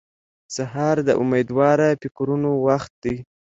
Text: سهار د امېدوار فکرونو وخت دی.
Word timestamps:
سهار 0.55 0.97
د 1.07 1.09
امېدوار 1.21 1.79
فکرونو 2.01 2.49
وخت 2.67 2.91
دی. 3.03 3.15